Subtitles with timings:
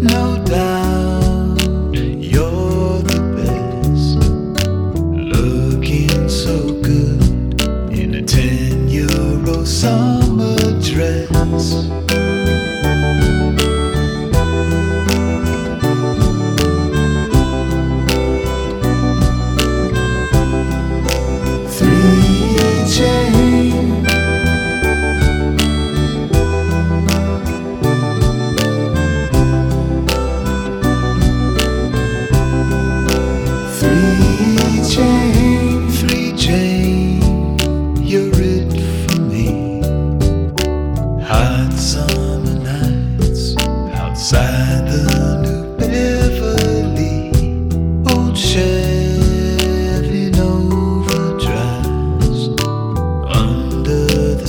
[0.00, 1.07] no doubt.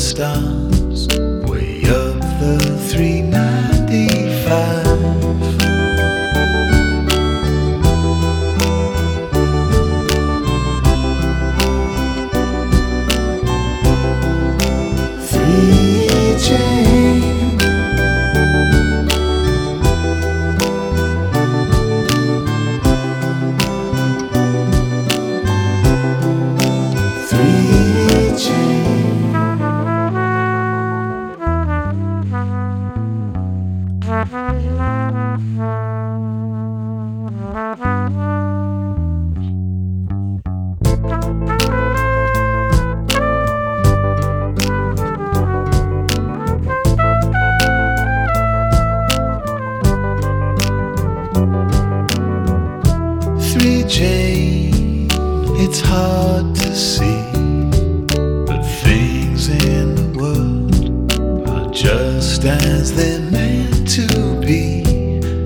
[0.10, 0.69] Stars,
[55.62, 57.22] It's hard to see,
[58.48, 64.08] but things in the world are just as they're meant to
[64.40, 64.84] be.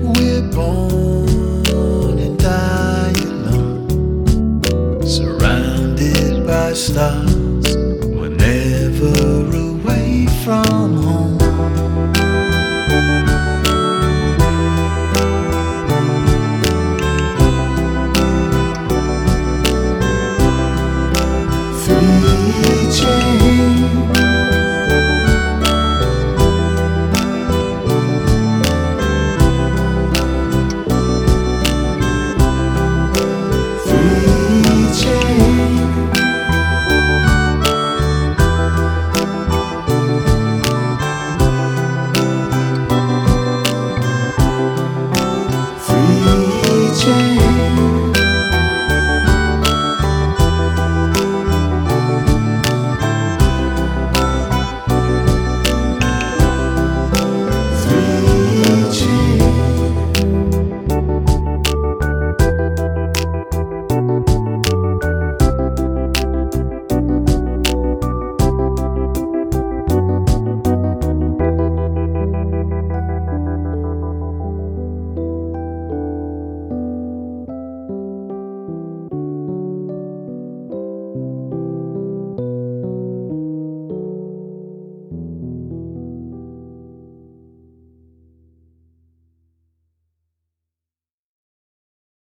[0.02, 7.76] We're born and die alone, surrounded by stars.
[8.06, 9.16] We're never
[9.68, 11.13] away from home.